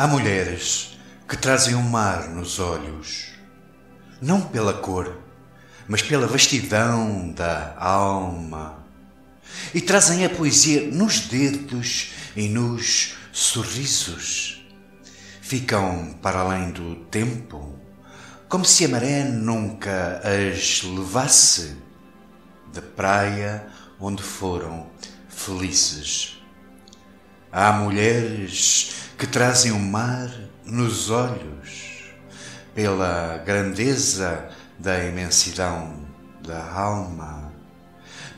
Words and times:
Há 0.00 0.06
mulheres 0.06 0.96
que 1.28 1.36
trazem 1.36 1.74
o 1.74 1.82
mar 1.82 2.26
nos 2.30 2.58
olhos, 2.58 3.32
não 4.18 4.40
pela 4.40 4.72
cor, 4.72 5.20
mas 5.86 6.00
pela 6.00 6.26
vastidão 6.26 7.30
da 7.32 7.76
alma. 7.76 8.82
E 9.74 9.80
trazem 9.82 10.24
a 10.24 10.30
poesia 10.30 10.90
nos 10.90 11.20
dedos 11.20 12.12
e 12.34 12.48
nos 12.48 13.14
sorrisos. 13.30 14.64
Ficam 15.42 16.14
para 16.22 16.40
além 16.40 16.70
do 16.70 16.94
tempo, 17.10 17.78
como 18.48 18.64
se 18.64 18.86
a 18.86 18.88
maré 18.88 19.24
nunca 19.24 20.22
as 20.24 20.82
levasse 20.82 21.76
da 22.72 22.80
praia 22.80 23.66
onde 24.00 24.22
foram 24.22 24.86
felizes. 25.28 26.39
Há 27.52 27.72
mulheres 27.72 29.10
que 29.18 29.26
trazem 29.26 29.72
o 29.72 29.78
mar 29.80 30.30
nos 30.64 31.10
olhos, 31.10 32.04
pela 32.72 33.38
grandeza 33.44 34.48
da 34.78 35.04
imensidão 35.04 36.06
da 36.46 36.72
alma, 36.72 37.52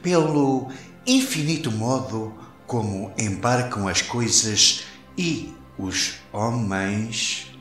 pelo 0.03 0.73
infinito 1.06 1.70
modo 1.70 2.34
como 2.67 3.12
embarcam 3.19 3.87
as 3.87 4.01
coisas 4.01 4.84
e 5.19 5.55
os 5.77 6.14
homens. 6.33 7.55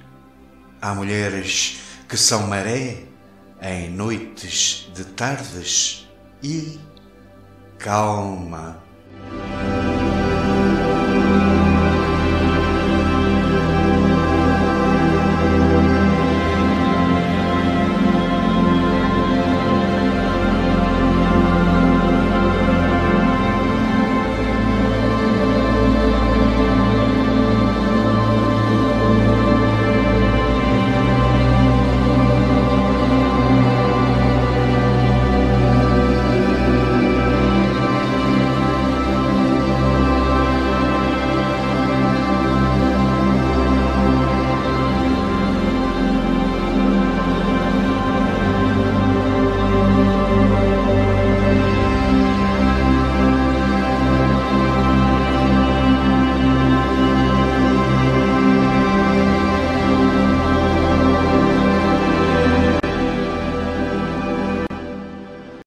Há 0.82 0.96
mulheres 0.96 1.82
que 2.08 2.16
são 2.16 2.48
maré 2.48 3.04
em 3.62 3.90
noites 3.90 4.90
de 4.94 5.04
tardes 5.04 6.08
e 6.42 6.80
calma 7.78 8.82